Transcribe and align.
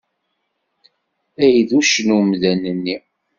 Ay 1.43 1.57
d 1.67 1.71
uccen 1.77 2.07
umdan-nni! 2.17 2.97